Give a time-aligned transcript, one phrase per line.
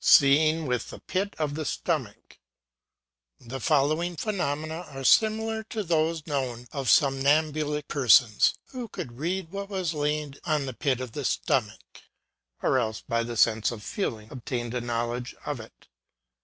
[0.03, 2.39] SEEING WITH THE PIT OP THE STOMACH.
[3.39, 9.69] The following phenomena are similar to those known of somnambulic persons, who could read what
[9.69, 12.01] was laid on the pit of the stomach;
[12.63, 15.87] or else^ by the sense of feeling, obtained a knowledge of it.